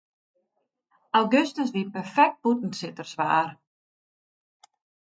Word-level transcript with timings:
Augustus 1.19 1.69
wie 1.75 1.85
perfekt 1.97 2.37
bûtensitterswaar. 2.43 3.49